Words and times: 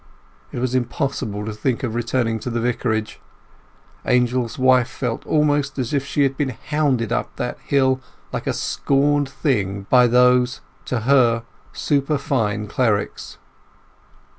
It 0.51 0.57
was 0.57 0.73
impossible 0.73 1.45
to 1.45 1.53
think 1.53 1.83
of 1.83 1.93
returning 1.93 2.39
to 2.39 2.49
the 2.49 2.59
Vicarage. 2.59 3.19
Angel's 4.03 4.57
wife 4.57 4.87
felt 4.87 5.23
almost 5.27 5.77
as 5.77 5.93
if 5.93 6.07
she 6.07 6.23
had 6.23 6.35
been 6.35 6.49
hounded 6.69 7.11
up 7.11 7.35
that 7.35 7.59
hill 7.59 8.01
like 8.33 8.47
a 8.47 8.51
scorned 8.53 9.29
thing 9.29 9.85
by 9.91 10.07
those—to 10.07 11.01
her—superfine 11.01 12.65
clerics. 12.65 13.37